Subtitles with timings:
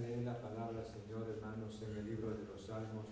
[0.00, 3.06] leer la palabra, Señor, hermanos, en el libro de los Salmos.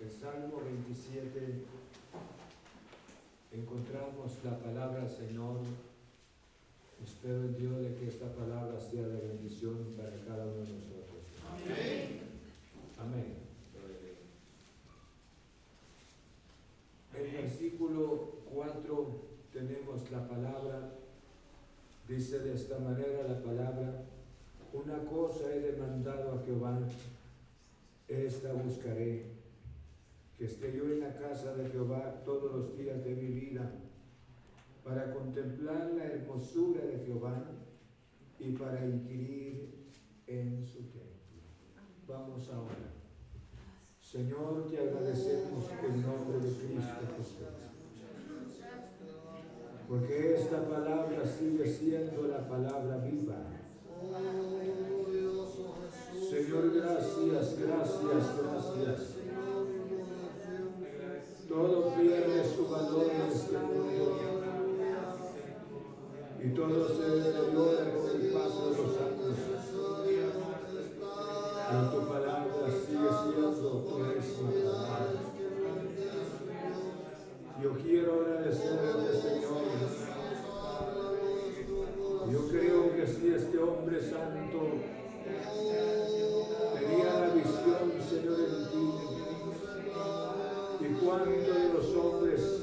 [0.00, 1.64] El Salmo 27
[3.52, 5.60] encontramos la palabra, Señor.
[7.04, 11.20] Espero en Dios de que esta palabra sea de bendición para cada uno de nosotros.
[11.52, 12.20] Amén.
[12.98, 13.40] Amén.
[17.14, 19.20] En versículo 4
[19.52, 20.92] tenemos la palabra,
[22.08, 24.04] dice de esta manera la palabra,
[24.72, 26.78] una cosa he demandado a Jehová,
[28.08, 29.24] esta buscaré,
[30.38, 33.70] que esté yo en la casa de Jehová todos los días de mi vida,
[34.84, 37.44] para contemplar la hermosura de Jehová
[38.38, 39.74] y para inquirir
[40.26, 41.10] en su templo.
[42.08, 42.94] Vamos ahora.
[44.00, 47.36] Señor, te agradecemos en nombre de Cristo Jesús.
[49.88, 53.59] Porque esta palabra sigue siendo la palabra viva
[56.30, 58.00] Señor, gracias, gracias,
[58.38, 59.16] gracias.
[61.48, 64.18] Todo pierde su valor en este mundo.
[66.42, 69.20] Y todo se deteriora con el paso de los años.
[84.02, 84.60] Santo
[86.74, 88.84] tenía la visión, Señor, en ti.
[90.80, 92.59] Y cuántos de los hombres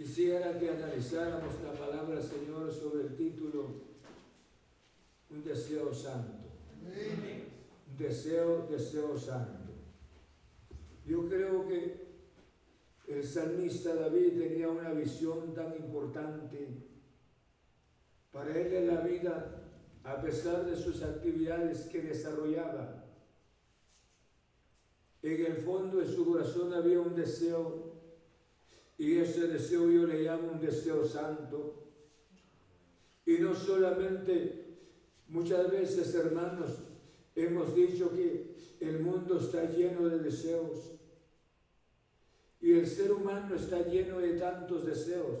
[0.00, 3.66] Quisiera que analizáramos la palabra Señor sobre el título
[5.28, 6.48] Un deseo santo.
[6.78, 7.50] Amén
[8.00, 9.74] deseo, deseo santo.
[11.04, 12.08] Yo creo que
[13.08, 16.68] el salmista David tenía una visión tan importante.
[18.32, 19.66] Para él en la vida,
[20.02, 23.04] a pesar de sus actividades que desarrollaba,
[25.22, 27.89] en el fondo de su corazón había un deseo,
[29.00, 31.74] y ese deseo yo le llamo un deseo santo.
[33.26, 34.76] Y no solamente,
[35.28, 36.70] muchas veces, hermanos,
[37.34, 40.92] Hemos dicho que el mundo está lleno de deseos
[42.60, 45.38] y el ser humano está lleno de tantos deseos,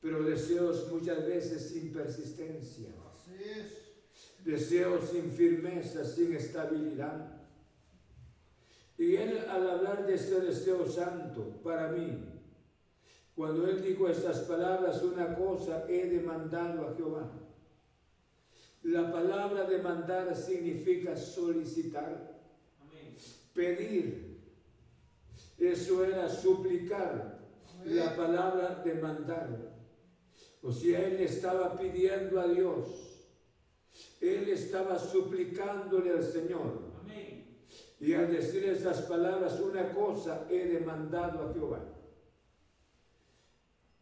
[0.00, 2.88] pero deseos muchas veces sin persistencia,
[4.44, 7.37] deseos sin firmeza, sin estabilidad.
[8.98, 12.24] Y él al hablar de este deseo santo, para mí,
[13.34, 17.30] cuando él dijo estas palabras, una cosa he demandado a Jehová
[18.82, 22.40] la palabra demandar significa solicitar,
[23.52, 24.38] pedir.
[25.58, 27.38] Eso era suplicar.
[27.84, 29.74] La palabra demandar.
[30.62, 32.88] O sea, él estaba pidiendo a Dios.
[34.20, 36.88] Él estaba suplicándole al Señor.
[38.00, 41.80] Y al decir esas palabras, una cosa he demandado a Jehová.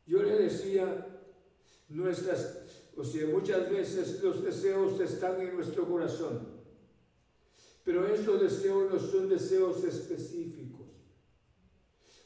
[0.07, 1.07] Yo le decía,
[1.89, 6.49] nuestras o sea, muchas veces los deseos están en nuestro corazón,
[7.85, 10.87] pero esos deseos no son deseos específicos,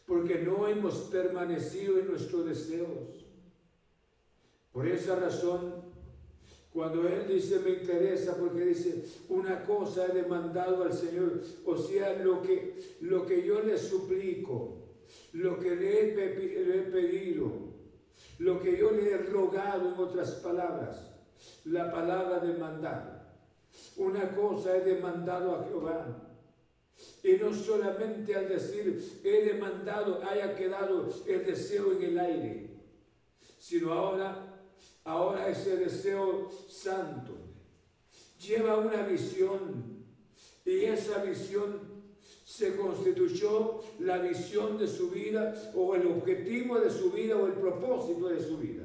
[0.07, 3.27] porque no hemos permanecido en nuestros deseos.
[4.73, 5.89] Por esa razón,
[6.73, 12.17] cuando Él dice me interesa, porque dice una cosa he demandado al Señor, o sea,
[12.23, 14.79] lo que, lo que yo le suplico,
[15.33, 17.50] lo que le he pedido,
[18.39, 21.11] lo que yo le he rogado en otras palabras,
[21.65, 23.21] la palabra de mandar.
[23.97, 26.27] Una cosa he demandado a Jehová.
[27.23, 32.71] Y no solamente al decir he demandado haya quedado el deseo en el aire,
[33.59, 34.50] sino ahora,
[35.11, 37.37] ahora ese deseo santo
[38.38, 40.05] lleva una visión
[40.64, 42.00] y esa visión
[42.45, 47.55] se constituyó la visión de su vida o el objetivo de su vida o el
[47.55, 48.85] propósito de su vida.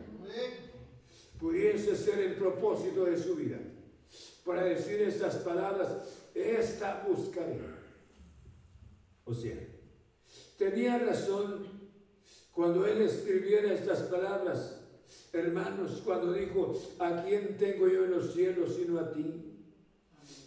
[1.39, 3.59] Pudiese ser el propósito de su vida.
[4.43, 5.89] Para decir estas palabras,
[6.33, 7.59] esta buscaré.
[9.25, 9.57] O sea,
[10.57, 11.67] tenía razón
[12.51, 14.84] cuando él escribiera estas palabras,
[15.39, 19.25] hermanos, cuando dijo, ¿a quién tengo yo en los cielos sino a ti?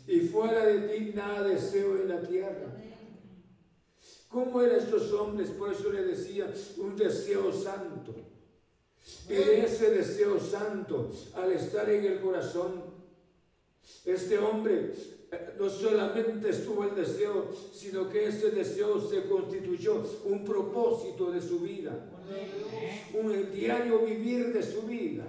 [0.07, 2.75] Y fuera de ti nada deseo en la tierra.
[4.29, 5.51] ¿Cómo eran estos hombres?
[5.51, 8.15] Por eso le decía un deseo santo.
[9.29, 12.83] Y ese deseo santo, al estar en el corazón,
[14.05, 14.93] este hombre
[15.59, 21.61] no solamente estuvo el deseo, sino que ese deseo se constituyó un propósito de su
[21.61, 22.11] vida,
[23.13, 25.25] un diario vivir de su vida.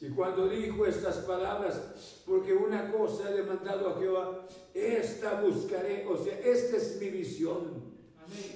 [0.00, 6.16] Y cuando dijo estas palabras, porque una cosa he demandado a Jehová, esta buscaré, o
[6.16, 7.90] sea, esta es mi visión,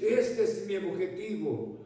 [0.00, 1.83] este es mi objetivo.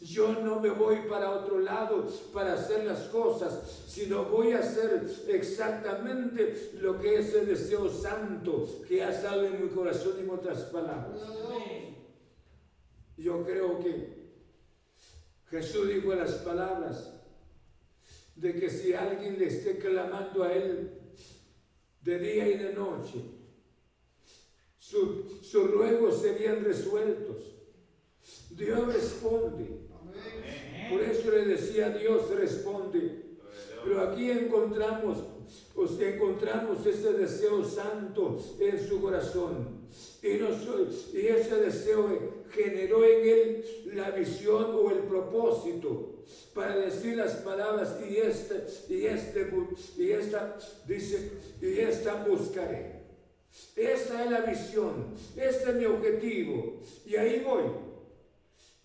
[0.00, 5.08] Yo no me voy para otro lado para hacer las cosas, sino voy a hacer
[5.28, 10.62] exactamente lo que es el deseo santo que ha estado en mi corazón, en otras
[10.64, 11.20] palabras.
[13.16, 14.22] Yo creo que
[15.48, 17.12] Jesús dijo las palabras
[18.34, 20.98] de que si alguien le esté clamando a Él
[22.00, 23.22] de día y de noche,
[24.78, 27.61] sus ruegos serían resueltos.
[28.50, 29.82] Dios responde.
[30.90, 33.22] Por eso le decía Dios responde.
[33.84, 35.18] Pero aquí encontramos,
[35.74, 39.82] os encontramos ese deseo santo en su corazón.
[40.22, 40.28] Y,
[41.26, 43.64] ese deseo generó en él
[43.94, 46.22] la visión o el propósito
[46.54, 49.50] para decir las palabras y este, y este,
[49.96, 53.02] y esta, dice, y esta buscaré.
[53.76, 56.80] Esta es la visión, este es mi objetivo.
[57.04, 57.91] Y ahí voy.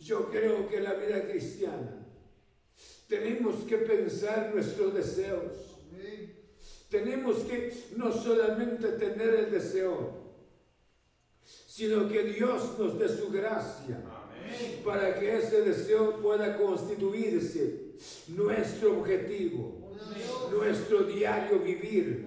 [0.08, 2.08] Yo creo que la vida cristiana
[3.10, 5.52] tenemos que pensar nuestros deseos.
[6.90, 10.14] Tenemos que no solamente tener el deseo,
[11.44, 14.02] sino que Dios nos dé su gracia
[14.86, 17.98] para que ese deseo pueda constituirse
[18.30, 19.92] nuestro objetivo,
[20.50, 22.26] nuestro diario vivir.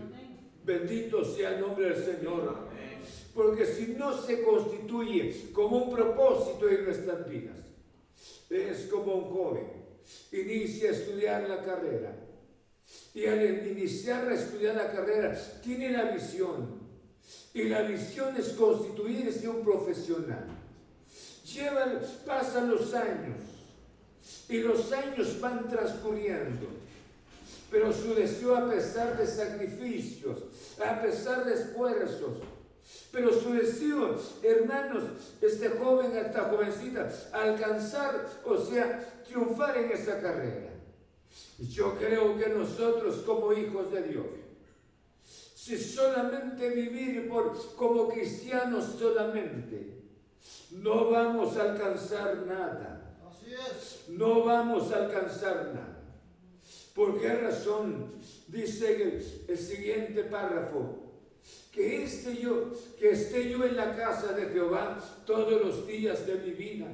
[0.67, 2.69] Bendito sea el nombre del Señor.
[3.35, 7.60] Porque si no se constituye como un propósito en nuestras vidas,
[8.51, 9.67] es como un joven,
[10.33, 12.13] inicia a estudiar la carrera.
[13.15, 16.81] Y al iniciar a estudiar la carrera, tiene la visión.
[17.55, 20.47] Y la visión es constituirse un profesional.
[21.53, 23.39] Llevan, pasan los años
[24.49, 26.67] y los años van transcurriendo.
[27.71, 30.39] Pero su deseo, a pesar de sacrificios,
[30.85, 32.39] a pesar de esfuerzos,
[33.13, 35.03] pero su deseo, hermanos,
[35.41, 40.71] este joven, esta jovencita, alcanzar, o sea, triunfar en esa carrera.
[41.59, 44.27] Yo creo que nosotros como hijos de Dios,
[45.55, 49.99] si solamente vivir por, como cristianos solamente,
[50.71, 53.19] no vamos a alcanzar nada.
[53.29, 54.09] Así es.
[54.09, 55.99] No vamos a alcanzar nada.
[56.95, 58.13] ¿Por qué razón?
[58.49, 61.10] Dice el, el siguiente párrafo
[61.71, 66.35] que, este yo, que esté yo en la casa de Jehová todos los días de
[66.35, 66.87] mi vida.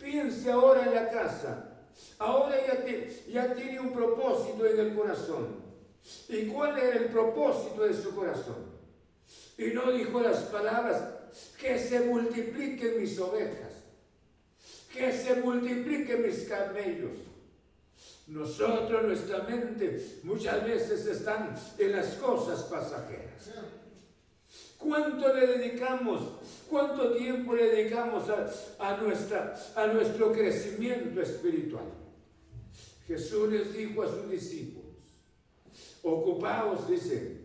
[0.00, 1.70] Piense ahora en la casa.
[2.18, 2.84] Ahora ya,
[3.28, 5.64] ya tiene un propósito en el corazón.
[6.28, 8.74] ¿Y cuál era el propósito de su corazón?
[9.56, 11.02] Y no dijo las palabras,
[11.58, 13.72] que se multipliquen mis ovejas,
[14.92, 17.12] que se multipliquen mis camellos
[18.26, 23.50] nosotros, nuestra mente, muchas veces están en las cosas pasajeras.
[24.78, 26.20] ¿Cuánto le dedicamos?
[26.68, 28.24] ¿Cuánto tiempo le dedicamos
[28.78, 31.84] a, nuestra, a nuestro crecimiento espiritual?
[33.06, 34.84] Jesús les dijo a sus discípulos,
[36.02, 37.44] ocupaos, dice,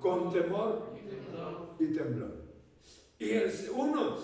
[0.00, 0.94] con temor
[1.78, 2.44] y temblor.
[3.18, 4.18] Y el, uno,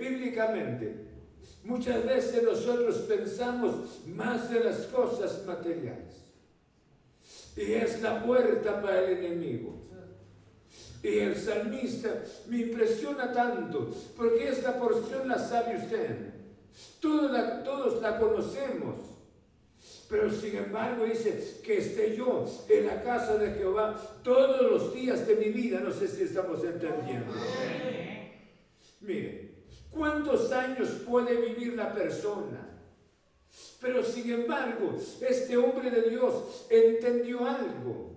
[0.00, 1.07] bíblicamente,
[1.68, 6.14] Muchas veces nosotros pensamos más de las cosas materiales.
[7.54, 9.74] Y es la puerta para el enemigo.
[11.02, 16.16] Y el salmista me impresiona tanto, porque esta porción la sabe usted.
[17.00, 18.96] Todos la, todos la conocemos.
[20.08, 23.94] Pero sin embargo dice que esté yo en la casa de Jehová
[24.24, 25.80] todos los días de mi vida.
[25.80, 27.30] No sé si estamos entendiendo.
[29.02, 29.47] Mire,
[29.98, 32.68] ¿cuántos años puede vivir la persona?
[33.80, 38.12] Pero sin embargo, este hombre de Dios entendió algo.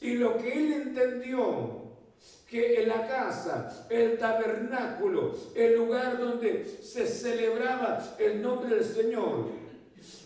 [0.00, 1.88] Y lo que él entendió,
[2.48, 9.46] que en la casa, el tabernáculo, el lugar donde se celebraba el nombre del Señor,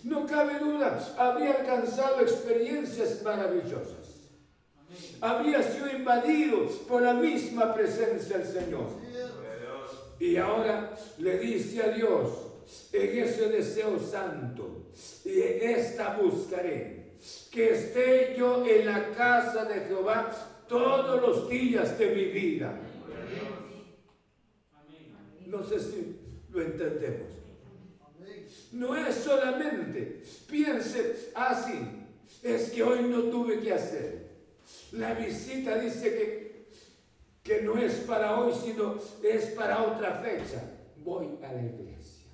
[0.04, 4.02] no cabe duda, había alcanzado experiencias maravillosas.
[5.20, 9.01] Había sido invadido por la misma presencia del Señor.
[10.22, 12.30] Y ahora le dice a Dios,
[12.92, 14.86] en ese deseo santo,
[15.24, 17.14] y esta buscaré,
[17.50, 20.30] que esté yo en la casa de Jehová
[20.68, 22.72] todos los días de mi vida.
[25.46, 26.16] No sé si
[26.52, 27.32] lo entendemos.
[28.70, 31.80] No es solamente, piense así,
[32.44, 34.28] es que hoy no tuve que hacer.
[34.92, 36.51] La visita dice que,
[37.42, 40.62] que no es para hoy, sino es para otra fecha.
[40.98, 42.30] Voy a la iglesia.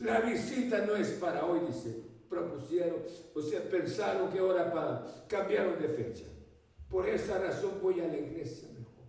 [0.00, 3.02] La visita no es para hoy, dice, propusieron,
[3.34, 6.24] o sea, pensaron que ahora para, cambiaron de fecha.
[6.88, 9.06] Por esa razón voy a la iglesia mejor.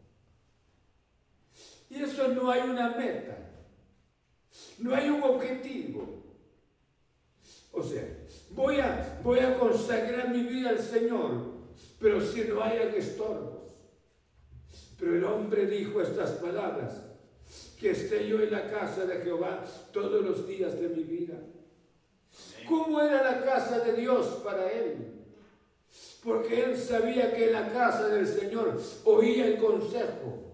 [1.90, 3.38] Y eso no hay una meta,
[4.80, 6.24] no hay un objetivo.
[7.72, 8.04] O sea,
[8.50, 11.54] voy a, voy a consagrar mi vida al Señor,
[12.00, 13.59] pero si no hay estorbos.
[15.00, 17.04] Pero el hombre dijo estas palabras,
[17.80, 19.64] que esté yo en la casa de Jehová
[19.94, 21.36] todos los días de mi vida.
[22.68, 25.14] ¿Cómo era la casa de Dios para él?
[26.24, 30.50] Porque él sabía que en la casa del Señor oía el consejo.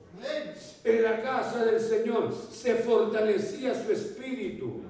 [0.83, 4.83] En la casa del Señor se fortalecía su espíritu.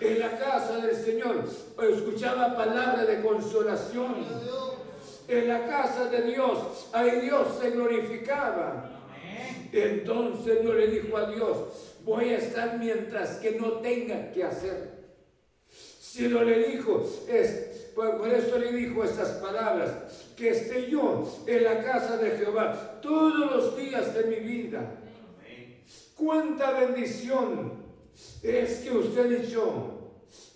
[0.00, 1.44] En la casa del Señor
[1.90, 4.16] escuchaba palabra de consolación.
[5.26, 8.90] En la casa de Dios, ahí Dios se glorificaba.
[9.72, 14.94] Entonces no le dijo a Dios, voy a estar mientras que no tenga que hacer.
[15.68, 19.90] Si no le dijo, es, por, eso le dijo estas palabras,
[20.36, 25.00] que esté yo en la casa de Jehová todos los días de mi vida.
[26.16, 27.72] Cuánta bendición
[28.42, 29.93] es que usted y yo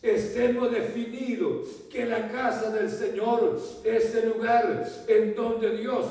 [0.02, 6.04] estemos definidos que la casa del Señor es el lugar en donde Dios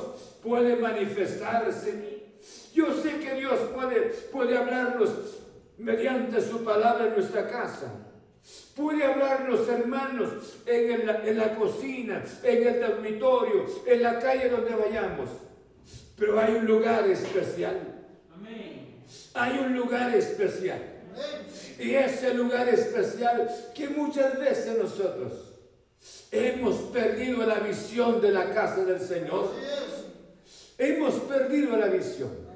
[0.43, 2.23] puede manifestarse.
[2.73, 5.09] Yo sé que Dios puede, puede hablarnos
[5.77, 7.93] mediante su palabra en nuestra casa.
[8.75, 15.29] Puede hablarnos, hermanos, en, en la cocina, en el dormitorio, en la calle donde vayamos.
[16.15, 17.97] Pero hay un lugar especial.
[19.33, 20.81] Hay un lugar especial.
[21.79, 25.33] Y ese lugar especial que muchas veces nosotros
[26.31, 29.51] hemos perdido la visión de la casa del Señor.
[30.77, 32.47] Hemos perdido la visión.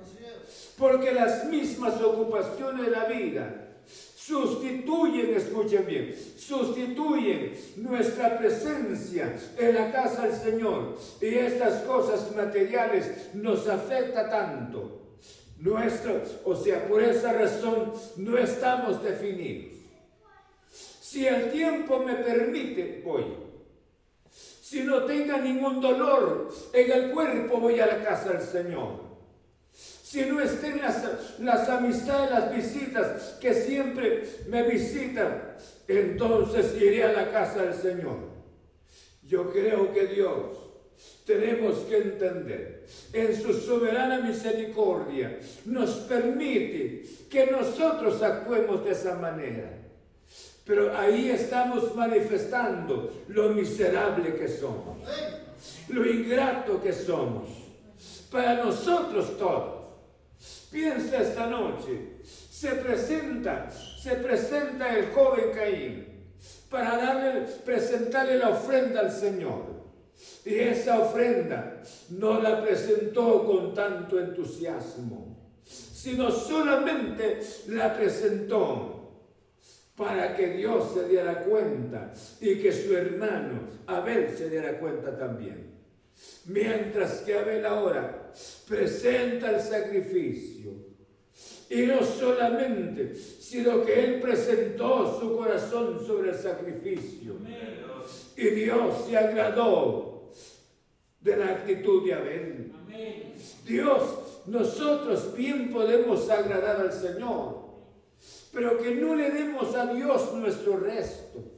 [0.78, 3.68] Porque las mismas ocupaciones de la vida
[4.16, 10.98] sustituyen, escuchen bien, sustituyen nuestra presencia en la casa del Señor.
[11.22, 15.02] Y estas cosas materiales nos afecta tanto.
[15.62, 19.78] Nuestro, o sea, por esa razón no estamos definidos.
[21.02, 23.26] Si el tiempo me permite, voy.
[24.30, 29.12] Si no tenga ningún dolor en el cuerpo, voy a la casa del Señor
[30.12, 35.56] si no estén las, las amistades, las visitas que siempre me visitan,
[35.88, 38.18] entonces iré a la casa del Señor.
[39.26, 40.58] Yo creo que Dios
[41.26, 49.72] tenemos que entender en su soberana misericordia nos permite que nosotros actuemos de esa manera.
[50.66, 55.00] Pero ahí estamos manifestando lo miserable que somos,
[55.90, 57.50] lo ingrato que somos,
[58.30, 59.82] para nosotros todos.
[60.72, 66.08] Piensa esta noche, se presenta, se presenta el joven Caín
[66.70, 69.81] para darle, presentarle la ofrenda al Señor.
[70.46, 79.02] Y esa ofrenda no la presentó con tanto entusiasmo, sino solamente la presentó
[79.96, 85.72] para que Dios se diera cuenta y que su hermano Abel se diera cuenta también.
[86.46, 88.32] Mientras que Abel ahora
[88.68, 90.72] presenta el sacrificio.
[91.70, 97.36] Y no solamente, sino que él presentó su corazón sobre el sacrificio.
[98.36, 100.11] Y Dios se agradó
[101.22, 102.72] de la actitud de Abel.
[103.66, 104.02] Dios,
[104.48, 107.62] nosotros bien podemos agradar al Señor,
[108.52, 111.52] pero que no le demos a Dios nuestro resto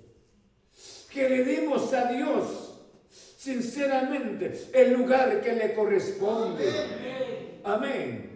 [1.13, 2.71] que le demos a Dios
[3.37, 6.65] sinceramente el lugar que le corresponde.
[7.63, 8.31] Amén.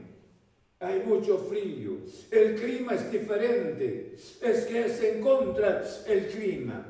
[0.79, 1.93] Hay mucho frío,
[2.29, 6.85] el clima es diferente, es que se encuentra el clima.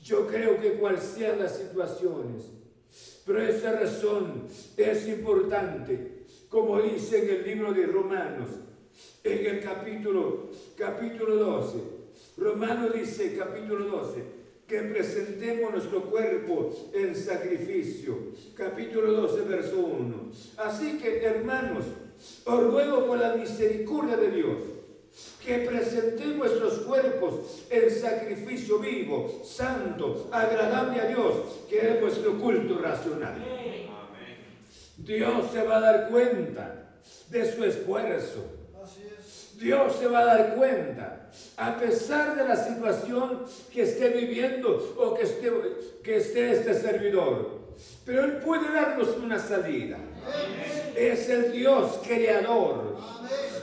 [0.00, 2.44] Yo creo que cual sean las situaciones,
[3.28, 8.48] pero esa razón es importante, como dice en el libro de Romanos,
[9.22, 11.78] en el capítulo, capítulo 12.
[12.38, 14.22] Romano dice, capítulo 12,
[14.66, 18.16] que presentemos nuestro cuerpo en sacrificio.
[18.54, 20.14] Capítulo 12, verso 1.
[20.56, 21.84] Así que, hermanos,
[22.46, 24.56] os ruego por la misericordia de Dios
[25.44, 31.34] que presentemos nuestros cuerpos en sacrificio vivo, santo, agradable a Dios,
[31.68, 33.36] que es vuestro culto racional.
[34.98, 36.90] Dios se va a dar cuenta
[37.30, 38.44] de su esfuerzo.
[39.54, 45.14] Dios se va a dar cuenta, a pesar de la situación que esté viviendo o
[45.14, 45.52] que esté,
[46.02, 47.58] que esté este servidor.
[48.04, 49.98] Pero Él puede darnos una salida.
[50.96, 52.98] Es el Dios creador.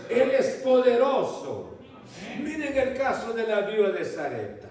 [0.09, 1.77] Él es poderoso.
[2.41, 4.69] Miren el caso de la viuda de Zareta.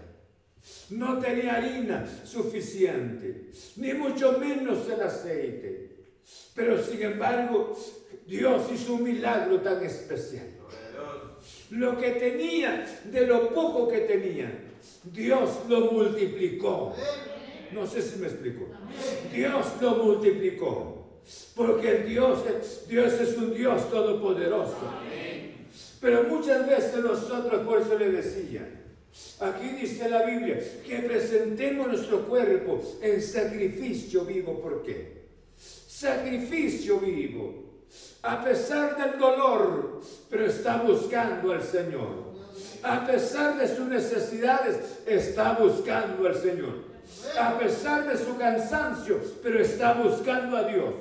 [0.90, 5.90] No tenía harina suficiente, ni mucho menos el aceite.
[6.54, 7.76] Pero sin embargo,
[8.26, 10.46] Dios hizo un milagro tan especial.
[11.70, 14.50] Lo que tenía, de lo poco que tenía,
[15.04, 16.94] Dios lo multiplicó.
[17.72, 18.66] No sé si me explico.
[19.32, 21.03] Dios lo multiplicó.
[21.54, 22.40] Porque Dios,
[22.88, 24.76] Dios es un Dios todopoderoso.
[26.00, 28.68] Pero muchas veces nosotros, por eso le decía,
[29.40, 34.60] aquí dice la Biblia, que presentemos nuestro cuerpo en sacrificio vivo.
[34.60, 35.24] ¿Por qué?
[35.56, 37.64] Sacrificio vivo.
[38.22, 42.34] A pesar del dolor, pero está buscando al Señor.
[42.82, 46.94] A pesar de sus necesidades, está buscando al Señor
[47.38, 50.94] a pesar de su cansancio, pero está buscando a Dios.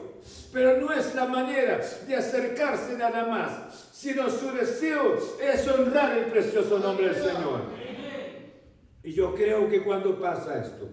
[0.52, 6.26] Pero no es la manera de acercarse nada más, sino su deseo es honrar el
[6.26, 7.62] precioso nombre del Señor.
[9.04, 10.90] Y yo creo que cuando pasa esto,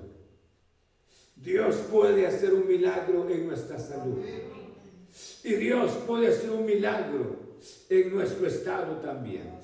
[1.36, 4.18] Dios puede hacer un milagro en nuestra salud.
[5.44, 7.36] Y Dios puede hacer un milagro
[7.88, 9.58] en nuestro estado también.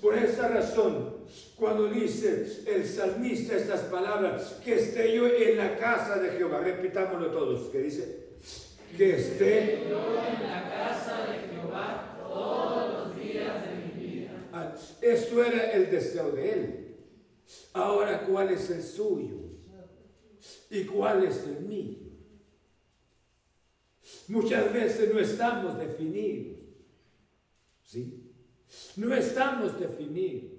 [0.00, 1.16] Por esa razón,
[1.56, 7.30] cuando dice el salmista estas palabras, que esté yo en la casa de Jehová, repitámoslo
[7.30, 8.27] todos, que dice,
[8.96, 14.74] que esté yo en la casa de Jehová todos los días de mi vida.
[15.00, 16.96] Esto era el deseo de él.
[17.72, 19.36] Ahora, ¿cuál es el suyo?
[20.70, 21.98] ¿Y cuál es el mío?
[24.28, 26.58] Muchas veces no estamos definidos.
[27.82, 28.32] ¿Sí?
[28.96, 30.52] No estamos definidos.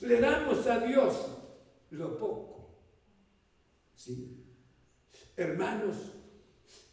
[0.00, 1.14] Le damos a Dios
[1.90, 2.70] lo poco.
[3.94, 4.44] ¿Sí?
[5.36, 5.96] Hermanos,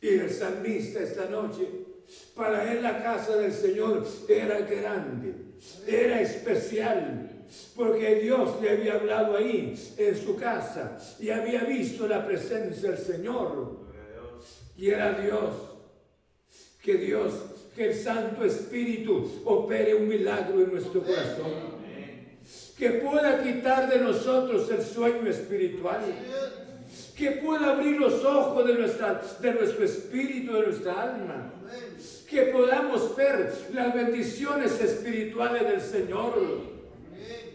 [0.02, 1.68] y el salmista esta noche,
[2.36, 5.34] para él la casa del Señor era grande,
[5.86, 12.26] era especial, porque Dios le había hablado ahí en su casa y había visto la
[12.26, 13.80] presencia del Señor.
[14.78, 15.54] Y era Dios,
[16.82, 17.34] que Dios
[17.80, 21.80] que el Santo Espíritu opere un milagro en nuestro corazón.
[22.78, 26.02] Que pueda quitar de nosotros el sueño espiritual.
[27.20, 31.52] Que pueda abrir los ojos de, nuestra, de nuestro espíritu, de nuestra alma.
[32.30, 36.34] Que podamos ver las bendiciones espirituales del Señor.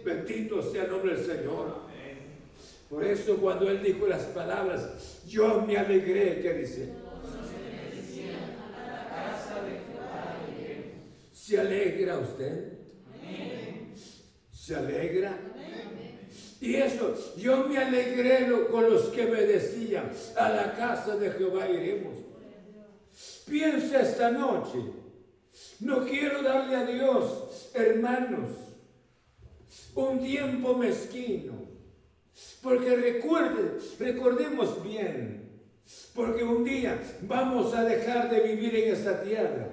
[0.05, 1.79] Bendito sea el nombre del Señor.
[2.91, 6.93] Por eso cuando Él dijo las palabras, yo me alegré, ¿qué dice?
[11.33, 12.73] ¿Se alegra usted?
[14.53, 15.39] ¿Se alegra?
[16.61, 21.69] Y eso, yo me alegré con los que me decían, a la casa de Jehová
[21.69, 22.15] iremos.
[23.47, 24.79] Piensa esta noche,
[25.81, 28.51] no quiero darle a Dios, hermanos,
[29.95, 31.53] un tiempo mezquino.
[32.63, 35.61] Porque recuerde, recordemos bien,
[36.15, 39.69] porque un día vamos a dejar de vivir en esta tierra.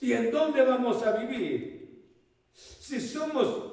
[0.00, 2.02] ¿Y en dónde vamos a vivir?
[2.52, 3.71] Si somos,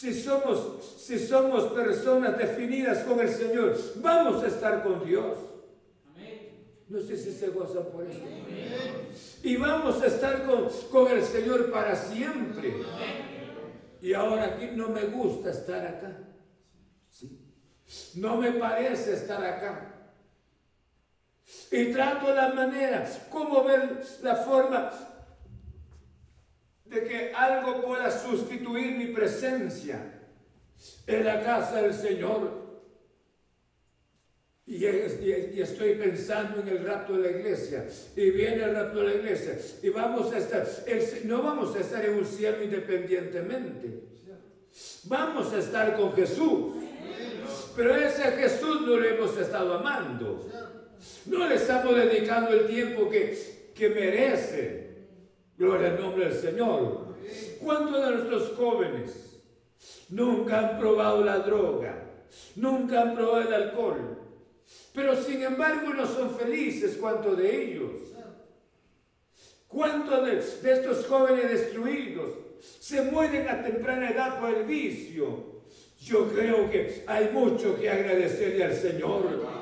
[0.00, 5.36] si somos, si somos personas definidas con el Señor, vamos a estar con Dios.
[6.88, 8.24] No sé si se gozan por esto.
[9.42, 12.76] Y vamos a estar con, con el Señor para siempre.
[14.00, 16.16] Y ahora aquí no me gusta estar acá.
[18.14, 20.14] No me parece estar acá.
[21.70, 24.90] Y trato la manera, como ver la forma
[26.90, 30.20] de que algo pueda sustituir mi presencia
[31.06, 32.58] en la casa del Señor.
[34.66, 37.86] Y, estoy pensando en el rapto de la iglesia.
[38.16, 39.58] Y viene el rapto de la iglesia.
[39.82, 40.66] Y vamos a estar,
[41.24, 44.04] no vamos a estar en un cielo independientemente.
[45.04, 46.74] Vamos a estar con Jesús.
[47.76, 50.48] Pero ese Jesús no le hemos estado amando.
[51.26, 54.89] No le estamos dedicando el tiempo que, que merece.
[55.60, 57.16] Gloria al nombre del Señor.
[57.62, 59.42] ¿Cuántos de nuestros jóvenes
[60.08, 62.02] nunca han probado la droga?
[62.56, 64.18] Nunca han probado el alcohol.
[64.94, 66.96] Pero sin embargo no son felices.
[66.98, 67.90] ¿Cuántos de ellos?
[69.68, 70.24] ¿Cuántos
[70.62, 72.30] de, estos jóvenes destruidos
[72.78, 75.60] se mueren a temprana edad por el vicio?
[76.00, 79.60] Yo creo que hay mucho que agradecerle al Señor.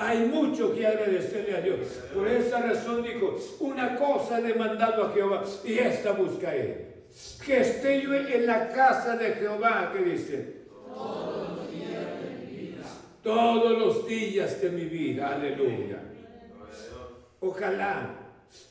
[0.00, 1.78] Hay mucho que agradecerle a Dios.
[2.14, 6.86] Por esa razón dijo, una cosa he demandado a Jehová y esta busca él.
[7.44, 10.60] Que esté yo en la casa de Jehová, que dice.
[10.82, 12.82] Todos los días de mi vida.
[13.22, 15.34] Todos los días de mi vida.
[15.34, 16.02] Aleluya.
[17.40, 18.14] Ojalá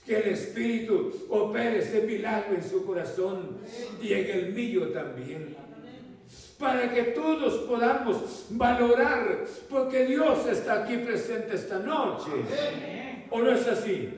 [0.08, 3.60] que el Espíritu opere ese milagro en su corazón
[4.02, 5.56] y en el mío también
[6.60, 12.30] para que todos podamos valorar, porque Dios está aquí presente esta noche.
[13.32, 14.10] ¿O no es así?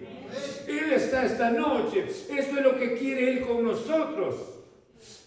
[0.68, 2.06] Él está esta noche.
[2.08, 4.36] Eso es lo que quiere Él con nosotros.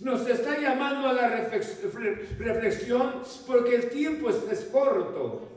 [0.00, 5.48] Nos está llamando a la reflexión porque el tiempo es, corto.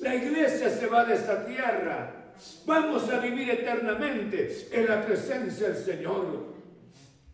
[0.00, 2.34] La iglesia se va de esta tierra.
[2.66, 6.50] Vamos a vivir eternamente en la presencia del Señor.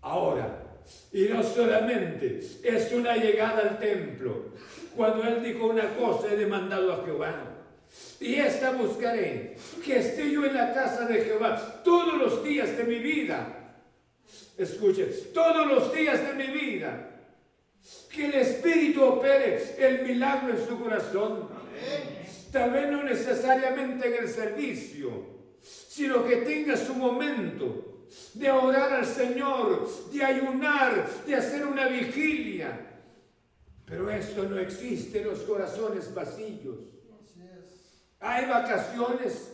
[0.03, 0.66] Ahora,
[1.12, 4.53] y no solamente es una llegada al templo.
[4.94, 7.53] Cuando él dijo una cosa, he demandado a Jehová.
[8.20, 12.85] Y esta buscaré, que esté yo en la casa de Jehová todos los días de
[12.85, 13.75] mi vida.
[14.57, 17.11] Escuche, todos los días de mi vida.
[18.11, 21.49] Que el Espíritu opere el milagro en su corazón.
[22.51, 25.11] Tal vez no necesariamente en el servicio,
[25.62, 27.86] sino que tenga su momento
[28.35, 32.87] de orar al Señor, de ayunar, de hacer una vigilia.
[33.85, 36.79] Pero esto no existe en los corazones vacíos.
[38.21, 39.53] Hay vacaciones,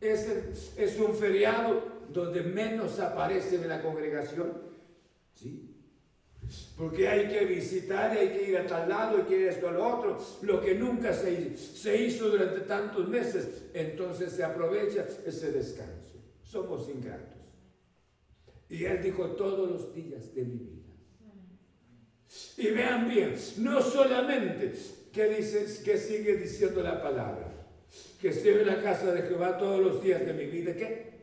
[0.00, 4.52] es, un feriado donde menos aparece en la congregación.
[5.34, 5.70] ¿Sí?
[6.76, 9.68] Porque hay que visitar, hay que ir a tal lado, hay que ir a esto
[9.68, 13.64] al otro, lo que nunca se, se hizo durante tantos meses.
[13.72, 16.14] Entonces se aprovecha ese descanso.
[16.44, 17.43] Somos ingratos.
[18.68, 20.84] Y él dijo todos los días de mi vida.
[22.56, 24.72] Y vean bien, no solamente
[25.12, 27.52] que dices que sigue diciendo la palabra,
[28.20, 31.14] que estoy en la casa de Jehová todos los días de mi vida, ¿qué?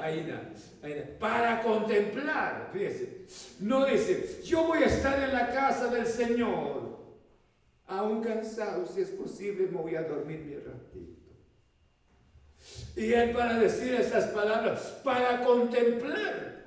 [0.00, 0.32] Ahí
[0.82, 3.24] ahí Para contemplar, fíjese,
[3.60, 6.98] no dice, yo voy a estar en la casa del Señor,
[7.86, 11.17] aún cansado, si es posible, me voy a dormir mi ratito.
[12.96, 16.64] Y él para decir estas palabras, para contemplar,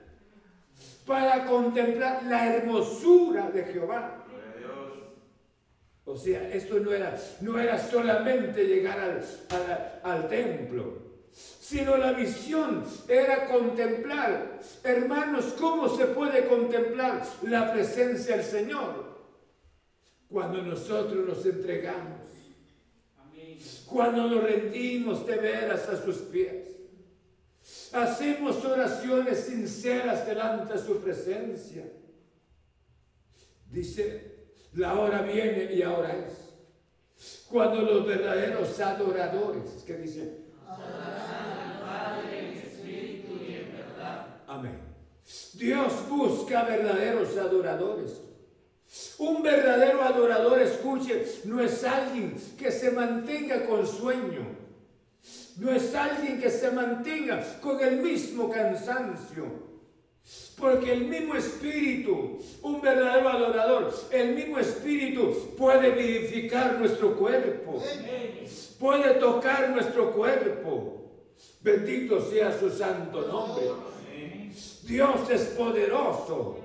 [1.06, 4.26] para contemplar la hermosura de Jehová.
[6.06, 9.22] O sea, esto no era, no era solamente llegar al,
[10.04, 14.60] al templo, sino la visión era contemplar.
[14.84, 19.12] Hermanos, ¿cómo se puede contemplar la presencia del Señor?
[20.30, 22.41] Cuando nosotros nos entregamos
[23.88, 26.76] cuando nos rendimos de veras a sus pies.
[27.94, 31.84] Hacemos oraciones sinceras delante de su presencia.
[33.70, 34.32] Dice,
[34.74, 37.46] la hora viene y ahora es.
[37.50, 40.42] Cuando los verdaderos adoradores, que dice,
[44.48, 44.82] Amén.
[45.54, 48.22] Dios busca verdaderos adoradores.
[49.18, 54.46] Un verdadero adorador, escuche, no es alguien que se mantenga con sueño.
[55.58, 59.72] No es alguien que se mantenga con el mismo cansancio.
[60.58, 67.82] Porque el mismo espíritu, un verdadero adorador, el mismo espíritu puede vivificar nuestro cuerpo.
[68.80, 71.02] Puede tocar nuestro cuerpo.
[71.62, 73.66] Bendito sea su santo nombre.
[74.84, 76.61] Dios es poderoso.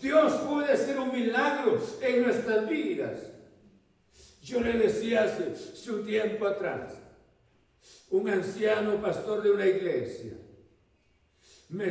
[0.00, 3.20] Dios puede hacer un milagro en nuestras vidas.
[4.42, 6.94] Yo le decía hace, un tiempo atrás,
[8.10, 10.32] un anciano pastor de una iglesia
[11.72, 11.90] me,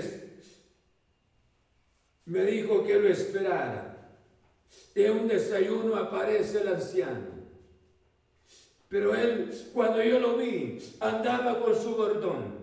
[2.26, 3.88] me dijo que lo esperara.
[4.94, 7.42] En un desayuno aparece el anciano.
[8.88, 12.62] Pero él, cuando yo lo vi, andaba con su bordón.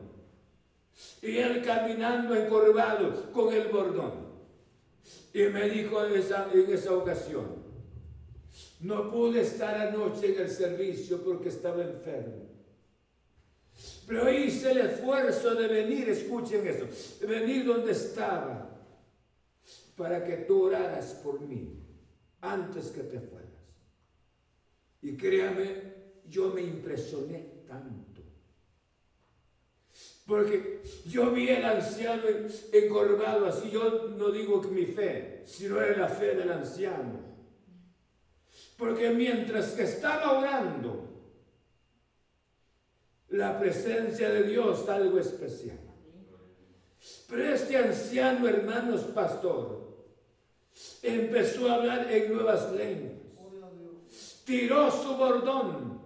[1.23, 4.28] Y él caminando encorvado con el bordón.
[5.33, 7.63] Y me dijo en esa, ocasión,
[8.81, 12.49] no pude estar anoche en el servicio porque estaba enfermo.
[14.07, 16.87] Pero hice el esfuerzo de venir, escuchen eso,
[17.21, 18.69] de venir donde estaba,
[19.97, 21.79] para que tú oraras por mí
[22.41, 23.49] antes que te fueras.
[25.03, 28.08] Y créame, yo me impresioné tanto.
[30.29, 32.25] Porque yo vi al anciano
[32.71, 37.19] encorvado así, yo no digo que mi fe, sino era la fe del anciano.
[38.77, 41.09] Porque mientras que estaba orando,
[43.31, 45.79] la presencia de Dios algo especial.
[47.27, 49.97] Pero este anciano, hermanos, pastor,
[51.03, 53.17] empezó a hablar en nuevas lenguas.
[54.45, 56.03] Tiró su bordón,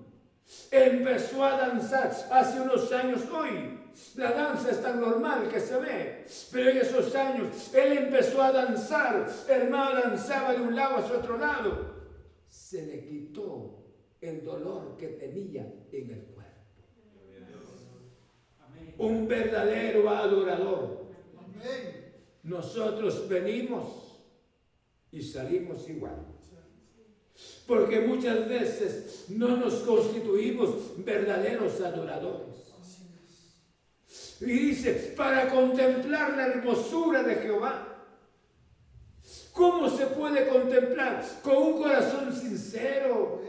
[0.70, 2.12] empezó a danzar.
[2.30, 3.81] Hace unos años, hoy,
[4.16, 8.52] la danza es tan normal que se ve, pero en esos años él empezó a
[8.52, 9.28] danzar.
[9.48, 11.92] Hermano danzaba de un lado hacia otro lado.
[12.48, 13.84] Se le quitó
[14.20, 16.32] el dolor que tenía en el cuerpo
[18.98, 21.02] un verdadero adorador.
[22.42, 24.20] Nosotros venimos
[25.10, 26.26] y salimos igual.
[27.66, 30.70] Porque muchas veces no nos constituimos
[31.04, 32.61] verdaderos adoradores.
[34.44, 37.88] Y dice, para contemplar la hermosura de Jehová.
[39.52, 41.24] ¿Cómo se puede contemplar?
[41.42, 43.42] Con un corazón sincero.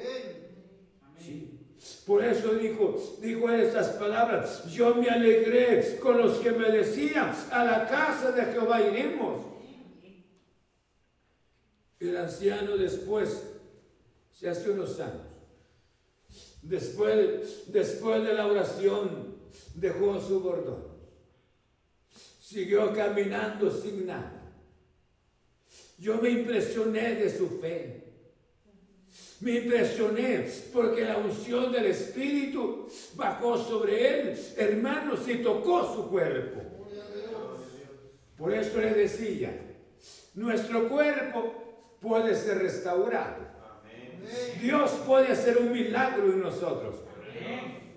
[2.06, 7.64] Por eso dijo, dijo estas palabras, yo me alegré con los que me decían, a
[7.64, 9.46] la casa de Jehová iremos.
[12.00, 13.44] El anciano después,
[14.32, 15.28] se hace unos años,
[16.62, 19.33] después, después de la oración,
[19.76, 20.94] dejó su bordón.
[22.40, 24.44] Siguió caminando sin nada.
[25.98, 28.04] Yo me impresioné de su fe.
[29.40, 36.62] Me impresioné porque la unción del Espíritu bajó sobre él, hermanos, y tocó su cuerpo.
[38.38, 39.54] Por eso le decía,
[40.34, 43.54] nuestro cuerpo puede ser restaurado.
[44.62, 46.96] Dios puede hacer un milagro en nosotros.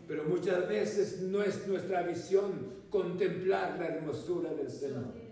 [0.06, 5.26] Pero muchas veces no es nuestra visión contemplar la hermosura del Señor.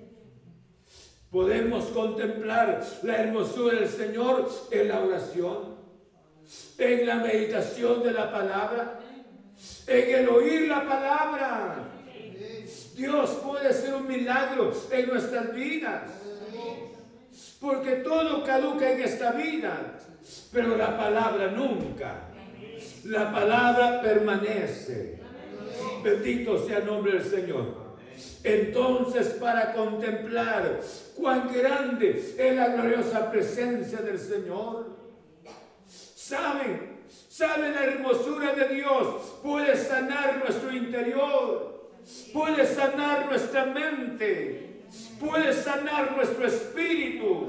[1.31, 5.75] Podemos contemplar la hermosura del Señor en la oración,
[6.79, 9.01] en la meditación de la palabra,
[9.87, 11.91] en el oír la palabra.
[12.97, 16.03] Dios puede hacer un milagro en nuestras vidas.
[17.61, 19.99] Porque todo caduca en esta vida,
[20.53, 22.34] pero la palabra nunca.
[23.05, 25.18] La palabra permanece.
[26.03, 27.85] Bendito sea el nombre del Señor.
[28.42, 30.81] Entonces, para contemplar
[31.16, 34.97] cuán grande es la gloriosa presencia del Señor,
[36.14, 41.90] saben, saben la hermosura de Dios, puede sanar nuestro interior,
[42.33, 44.83] puede sanar nuestra mente,
[45.18, 47.49] puede sanar nuestro espíritu.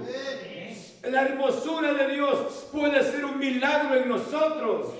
[1.09, 4.93] La hermosura de Dios puede ser un milagro en nosotros.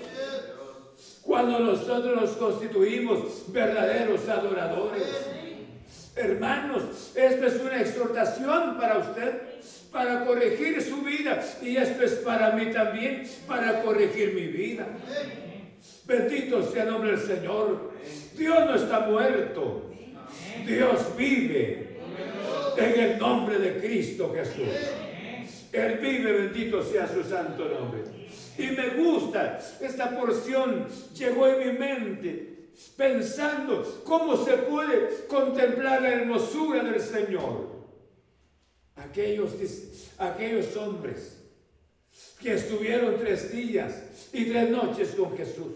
[1.36, 5.02] Cuando nosotros nos constituimos verdaderos adoradores.
[6.16, 9.42] Hermanos, esta es una exhortación para usted
[9.92, 11.44] para corregir su vida.
[11.60, 14.86] Y esto es para mí también, para corregir mi vida.
[16.06, 17.92] Bendito sea el nombre del Señor.
[18.34, 19.90] Dios no está muerto.
[20.66, 21.98] Dios vive
[22.78, 24.74] en el nombre de Cristo Jesús.
[25.70, 28.15] Él vive, bendito sea su santo nombre.
[28.58, 32.56] Y me gusta esta porción, llegó en mi mente
[32.96, 37.76] pensando cómo se puede contemplar la hermosura del Señor
[38.96, 39.52] aquellos,
[40.18, 41.38] aquellos hombres
[42.40, 45.74] que estuvieron tres días y tres noches con Jesús.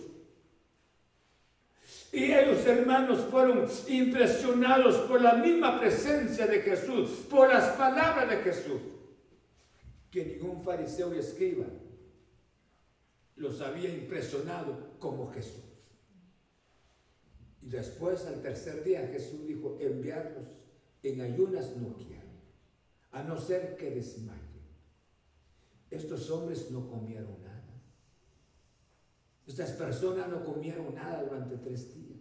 [2.12, 8.37] Y ellos, hermanos, fueron impresionados por la misma presencia de Jesús, por las palabras de
[8.38, 8.81] Jesús,
[10.11, 11.66] que ningún fariseo y escriba
[13.40, 15.64] los había impresionado como Jesús.
[17.62, 20.59] Y después, al tercer día, Jesús dijo, enviarlos
[21.03, 21.96] en ayunas no
[23.12, 24.40] a no ser que desmayen.
[25.90, 27.83] Estos hombres no comieron nada.
[29.46, 32.20] Estas personas no comieron nada durante tres días.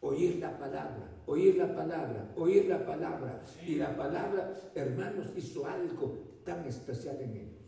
[0.00, 3.42] Oír la palabra, oír la palabra, oír la palabra.
[3.66, 7.61] Y la palabra, hermanos, hizo algo tan especial en ellos.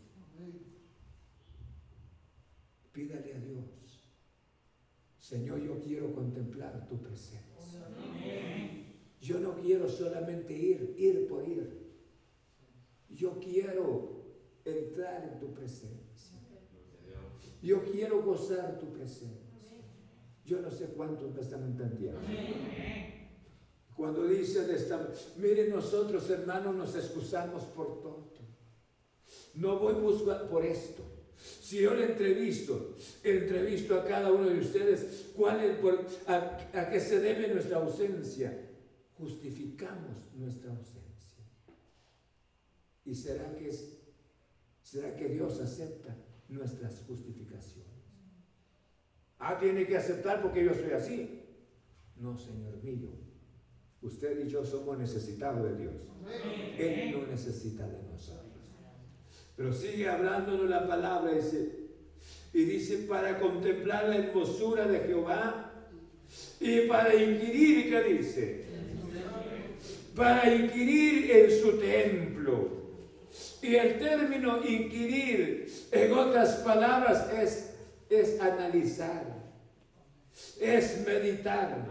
[2.95, 4.09] Pídale a Dios,
[5.19, 7.85] Señor, yo quiero contemplar tu presencia.
[9.19, 11.91] Yo no quiero solamente ir, ir por ir.
[13.09, 14.23] yo quiero
[14.63, 16.39] entrar en tu presencia.
[17.61, 19.59] Yo quiero gozar tu presencia.
[20.45, 22.21] Yo no sé cuántos me están entendiendo.
[23.93, 28.31] Cuando dice de esta, miren nosotros hermanos nos excusamos por todo.
[29.55, 31.14] No voy buscar por esto.
[31.61, 35.77] Si yo le entrevisto, entrevisto a cada uno de ustedes, ¿cuál es
[36.27, 38.55] a, a qué se debe nuestra ausencia?
[39.17, 41.05] Justificamos nuestra ausencia.
[43.05, 43.97] ¿Y será que, es,
[44.81, 46.15] será que Dios acepta
[46.49, 47.85] nuestras justificaciones?
[49.39, 51.43] Ah, tiene que aceptar porque yo soy así.
[52.17, 53.09] No, Señor mío.
[54.01, 55.95] Usted y yo somos necesitados de Dios.
[56.77, 58.44] Él no necesita de nosotros.
[59.55, 61.31] Pero sigue hablándonos la palabra
[62.53, 65.71] y dice, para contemplar la hermosura de Jehová
[66.59, 68.65] y para inquirir, ¿qué dice?
[70.15, 72.69] Para inquirir en su templo.
[73.61, 77.71] Y el término inquirir, en otras palabras, es,
[78.09, 79.23] es analizar,
[80.59, 81.85] es meditar,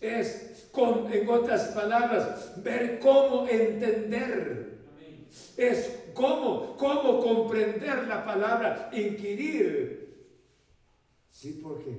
[0.00, 4.78] es, con, en otras palabras, ver cómo entender,
[5.56, 10.26] es cómo, cómo comprender la palabra inquirir.
[11.30, 11.96] Sí, porque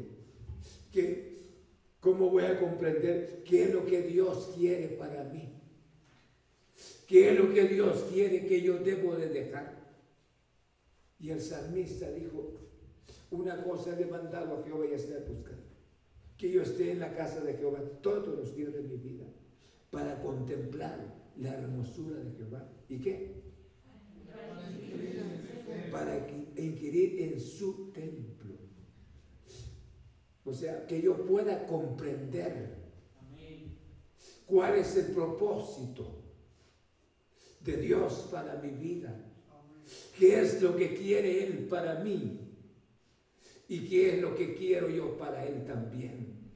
[0.91, 1.29] qué
[2.01, 5.53] ¿cómo voy a comprender qué es lo que Dios quiere para mí?
[7.07, 9.79] ¿Qué es lo que Dios quiere que yo debo de dejar?
[11.19, 12.51] Y el salmista dijo,
[13.31, 15.63] una cosa he demandado a Jehová y esté buscando,
[16.37, 19.25] que yo esté en la casa de Jehová todos los días de mi vida
[19.91, 20.99] para contemplar
[21.37, 22.69] la hermosura de Jehová.
[22.87, 23.48] ¿Y qué?
[25.91, 28.55] Para inquirir en su templo.
[30.45, 32.79] O sea, que yo pueda comprender
[34.45, 36.23] cuál es el propósito
[37.61, 39.15] de Dios para mi vida.
[40.17, 42.39] ¿Qué es lo que quiere Él para mí?
[43.67, 46.51] ¿Y qué es lo que quiero yo para Él también?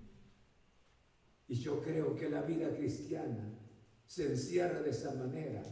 [1.47, 3.59] Y yo creo que la vida cristiana
[4.07, 5.63] se encierra de esa manera,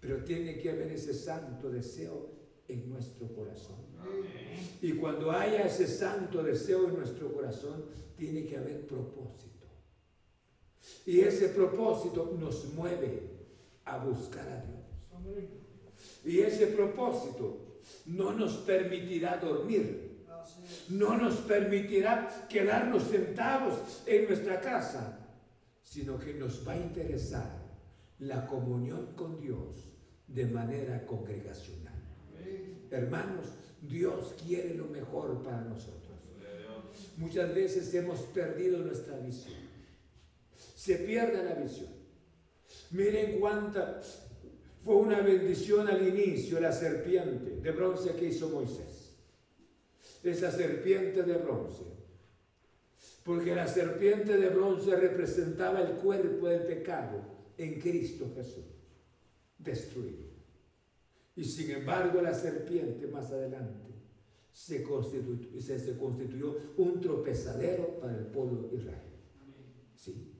[0.00, 2.33] pero tiene que haber ese santo deseo
[2.68, 3.76] en nuestro corazón.
[4.80, 7.84] Y cuando haya ese santo deseo en nuestro corazón,
[8.16, 9.66] tiene que haber propósito.
[11.06, 13.22] Y ese propósito nos mueve
[13.84, 14.84] a buscar a Dios.
[16.24, 20.04] Y ese propósito no nos permitirá dormir.
[20.88, 25.18] No nos permitirá quedarnos sentados en nuestra casa,
[25.82, 27.64] sino que nos va a interesar
[28.18, 29.88] la comunión con Dios
[30.26, 31.83] de manera congregacional.
[32.90, 33.46] Hermanos,
[33.82, 36.04] Dios quiere lo mejor para nosotros.
[37.16, 39.54] Muchas veces hemos perdido nuestra visión.
[40.76, 41.92] Se pierde la visión.
[42.90, 44.00] Miren cuánta
[44.84, 49.14] fue una bendición al inicio la serpiente de bronce que hizo Moisés.
[50.22, 51.84] Esa serpiente de bronce.
[53.24, 57.22] Porque la serpiente de bronce representaba el cuerpo del pecado
[57.56, 58.64] en Cristo Jesús,
[59.58, 60.33] destruido.
[61.36, 63.92] Y sin embargo la serpiente más adelante
[64.52, 69.12] se constituyó, un tropezadero para el pueblo de Israel.
[69.96, 70.32] ¿Sí?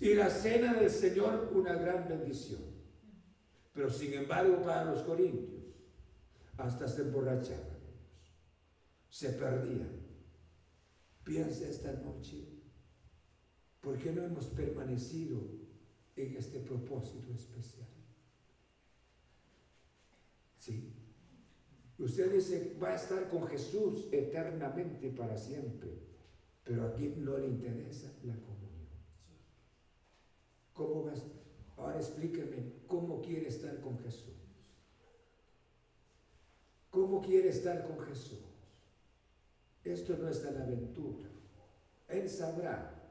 [0.00, 2.62] Y la cena del Señor, una gran bendición.
[3.74, 5.64] Pero sin embargo, para los corintios,
[6.56, 7.72] hasta se emborrachaban
[9.12, 10.00] se perdían.
[11.22, 12.48] Piensa esta noche,
[13.82, 15.38] ¿por qué no hemos permanecido
[16.16, 17.91] en este propósito especial?
[20.62, 20.94] Sí.
[21.98, 25.90] Usted dice, va a estar con Jesús eternamente para siempre,
[26.62, 28.68] pero aquí no le interesa la cosa.
[30.72, 31.24] ¿Cómo vas?
[31.76, 34.36] Ahora explíqueme, ¿cómo quiere estar con Jesús?
[36.90, 38.38] ¿Cómo quiere estar con Jesús?
[39.82, 41.28] Esto no es la aventura.
[42.06, 43.02] Él sabrá,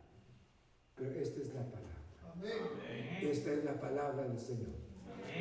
[0.96, 3.20] pero esta es la palabra.
[3.22, 4.81] Esta es la palabra del Señor.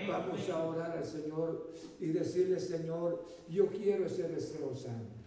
[0.09, 1.71] Vamos a orar al Señor
[2.01, 5.21] y decirle, Señor, yo quiero ese deseo santo.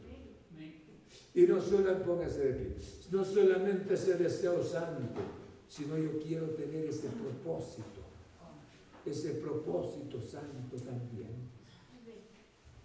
[1.36, 1.91] Y no solo
[3.11, 5.22] no solamente ese deseo santo,
[5.68, 8.01] sino yo quiero tener ese propósito,
[9.05, 11.51] ese propósito santo también.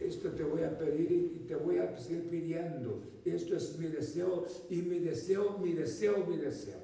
[0.00, 3.02] Esto te voy a pedir y te voy a seguir pidiendo.
[3.24, 6.80] Esto es mi deseo y mi deseo, mi deseo, mi deseo.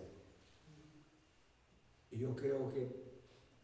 [2.11, 3.04] Y yo creo que,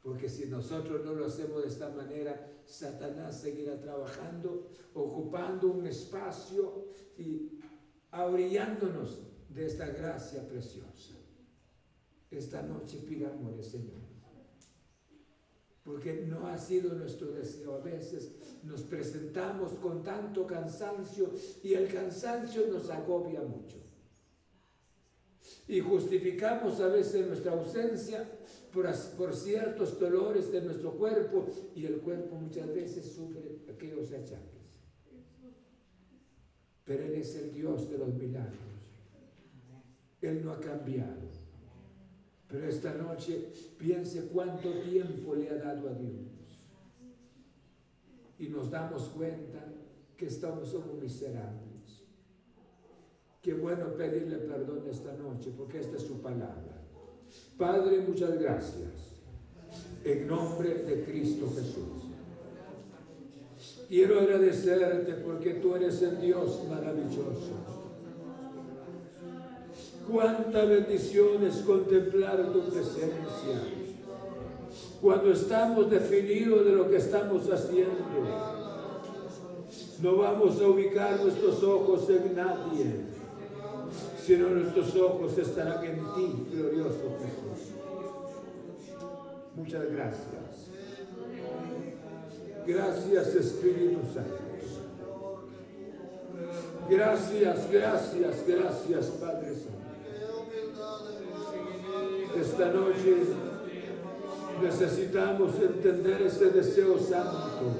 [0.02, 6.86] porque si nosotros no lo hacemos de esta manera, Satanás seguirá trabajando, ocupando un espacio
[7.18, 7.58] y
[8.10, 11.14] abrillándonos de esta gracia preciosa.
[12.30, 14.00] Esta noche pidámosle, Señor,
[15.82, 17.74] porque no ha sido nuestro deseo.
[17.74, 18.30] A veces
[18.62, 21.30] nos presentamos con tanto cansancio
[21.62, 23.76] y el cansancio nos agobia mucho.
[25.66, 28.28] Y justificamos a veces nuestra ausencia
[28.72, 34.60] por, por ciertos dolores de nuestro cuerpo y el cuerpo muchas veces sufre aquellos achaques.
[36.84, 38.58] Pero Él es el Dios de los milagros.
[40.20, 41.30] Él no ha cambiado.
[42.48, 46.66] Pero esta noche piense cuánto tiempo le ha dado a Dios.
[48.38, 49.64] Y nos damos cuenta
[50.16, 51.70] que estamos somos miserables.
[53.40, 56.79] Qué bueno pedirle perdón esta noche porque esta es su palabra.
[57.58, 58.90] Padre, muchas gracias.
[60.04, 62.00] En nombre de Cristo Jesús.
[63.88, 67.80] Quiero agradecerte porque tú eres el Dios maravilloso
[70.10, 73.62] Cuánta bendición es contemplar tu presencia.
[75.00, 77.94] Cuando estamos definidos de lo que estamos haciendo,
[80.02, 83.09] no vamos a ubicar nuestros ojos en nadie,
[84.30, 87.72] sino nuestros ojos estarán en ti, glorioso Jesús.
[89.56, 90.70] Muchas gracias.
[92.64, 95.48] Gracias Espíritu Santo.
[96.88, 99.80] Gracias, gracias, gracias Padre Santo
[102.40, 103.16] esta noche
[104.62, 107.74] necesitamos entender ese deseo santo.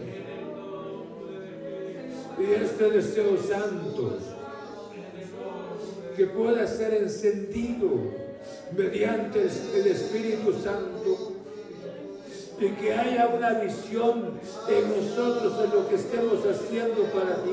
[2.38, 4.39] Y este deseo santo
[6.20, 7.88] que pueda ser encendido
[8.76, 11.32] mediante el Espíritu Santo
[12.60, 17.52] y que haya una visión en nosotros en lo que estemos haciendo para ti.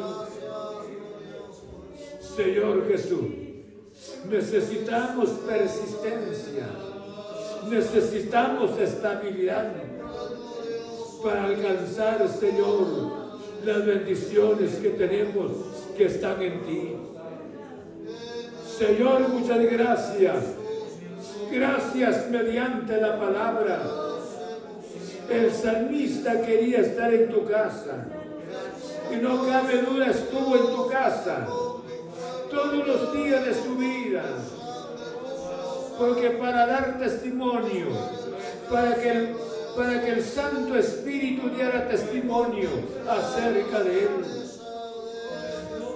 [2.35, 3.21] Señor Jesús,
[4.29, 6.67] necesitamos persistencia
[7.69, 9.71] necesitamos estabilidad
[11.23, 12.85] para alcanzar, Señor,
[13.65, 15.51] las bendiciones que tenemos
[15.97, 16.95] que están en ti.
[18.77, 20.43] Señor, muchas gracias.
[21.51, 23.81] Gracias mediante la palabra.
[25.29, 28.05] El salmista quería estar en tu casa.
[29.11, 31.47] Y no cabe duda, estuvo en tu casa
[32.51, 34.23] todos los días de su vida
[35.97, 37.87] porque para dar testimonio,
[38.69, 39.35] para que el,
[39.75, 42.69] para que el Santo Espíritu diera testimonio
[43.09, 44.09] acerca de él.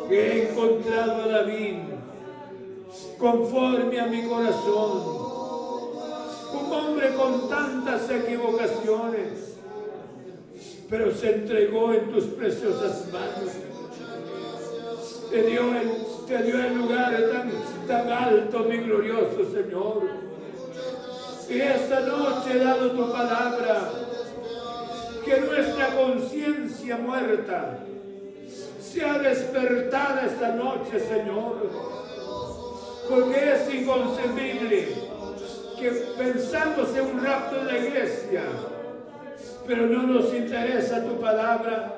[0.10, 1.91] he encontrado a David
[3.22, 5.03] conforme a mi corazón,
[6.53, 9.57] un hombre con tantas equivocaciones,
[10.89, 13.51] pero se entregó en tus preciosas manos.
[15.30, 15.91] Te dio el
[16.28, 17.51] te dio el lugar tan,
[17.88, 20.03] tan alto, mi glorioso Señor.
[21.49, 23.91] Y esta noche he dado tu palabra,
[25.26, 27.80] que nuestra conciencia muerta
[28.82, 31.91] sea despertada esta noche, Señor.
[33.12, 34.88] Porque es inconcebible
[35.80, 38.43] que pensamos en un rapto de la iglesia,
[39.68, 41.93] pero no nos interesa tu palabra,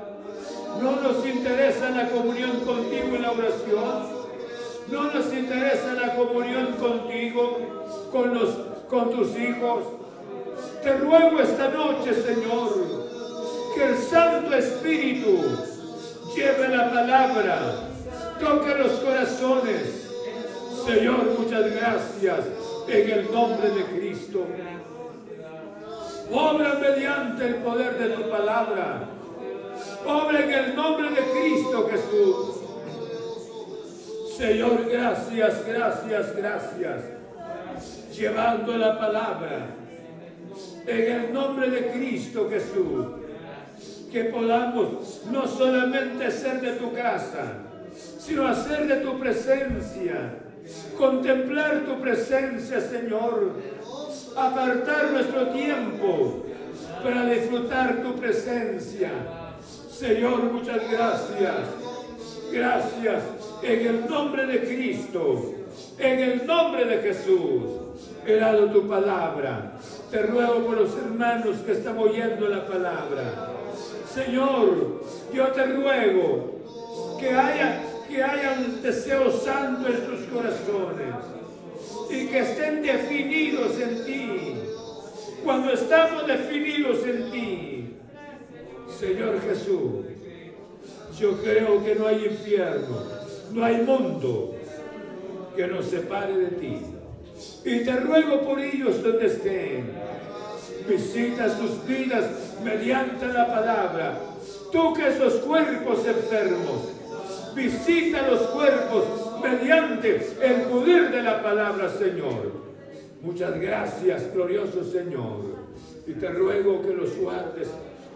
[0.82, 4.24] no nos interesa la comunión contigo en la oración
[4.94, 7.58] no nos interesa la comunión contigo,
[8.12, 8.50] con, los,
[8.90, 9.84] con tus hijos.
[10.84, 12.70] Te ruego esta noche, Señor,
[13.76, 15.40] que el Santo Espíritu
[16.36, 17.60] lleve la palabra,
[18.40, 20.03] toque los corazones.
[20.86, 22.40] Señor, muchas gracias
[22.90, 24.46] en el nombre de Cristo.
[26.30, 29.08] Obra mediante el poder de tu palabra.
[30.06, 32.64] Obra en el nombre de Cristo Jesús.
[34.38, 37.04] Señor, gracias, gracias, gracias.
[38.14, 39.68] Llevando la palabra
[40.86, 43.06] en el nombre de Cristo Jesús.
[44.12, 47.54] Que podamos no solamente ser de tu casa,
[48.20, 50.43] sino hacer de tu presencia.
[50.98, 53.52] Contemplar tu presencia, Señor.
[54.36, 56.46] Apartar nuestro tiempo
[57.04, 59.12] para disfrutar tu presencia.
[59.92, 61.56] Señor, muchas gracias.
[62.52, 63.24] Gracias
[63.64, 65.54] en el nombre de Cristo,
[65.98, 67.64] en el nombre de Jesús.
[68.26, 69.74] He dado tu palabra.
[70.12, 73.52] Te ruego por los hermanos que están oyendo la palabra.
[74.14, 75.02] Señor,
[75.34, 76.60] yo te ruego
[77.20, 77.82] que haya,
[78.14, 81.16] que haya un deseo santo en sus corazones
[82.10, 84.54] y que estén definidos en ti.
[85.44, 87.96] Cuando estamos definidos en ti,
[89.00, 90.06] Señor Jesús,
[91.20, 94.56] yo creo que no hay infierno no hay mundo
[95.56, 96.78] que nos separe de ti.
[97.64, 99.92] Y te ruego por ellos donde estén.
[100.88, 102.26] Visita sus vidas
[102.64, 104.20] mediante la palabra.
[104.72, 106.93] Toca esos cuerpos enfermos.
[107.56, 112.52] Visita los cuerpos mediante el poder de la palabra, Señor.
[113.22, 115.54] Muchas gracias, glorioso Señor.
[116.08, 117.70] Y te ruego que los guardes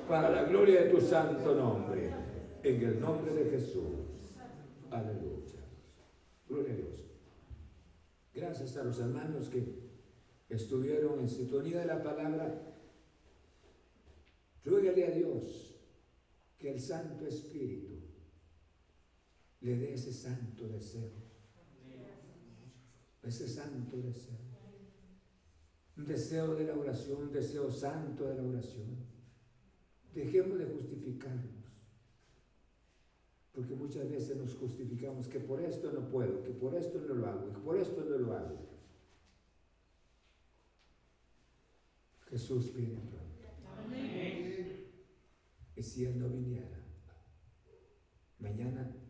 [0.08, 2.12] para la gloria de tu santo nombre.
[2.64, 4.34] En el nombre de Jesús.
[4.92, 5.62] Aleluya.
[6.50, 7.06] Gloria a Dios.
[8.34, 9.64] Gracias a los hermanos que
[10.50, 12.62] estuvieron en sintonía de la palabra.
[14.66, 15.76] Ruégale a Dios
[16.58, 17.97] que el Santo Espíritu
[19.62, 21.12] le dé ese santo deseo.
[23.24, 24.38] Ese santo deseo.
[25.98, 28.98] Un deseo de la oración, un deseo santo de la oración.
[30.14, 31.58] Dejemos de justificarnos.
[33.52, 37.26] Porque muchas veces nos justificamos que por esto no puedo, que por esto no lo
[37.26, 38.68] hago, que por esto no lo hago.
[42.30, 43.48] Jesús viene pronto.
[45.76, 46.80] Y si Él no viniera,
[48.40, 49.07] mañana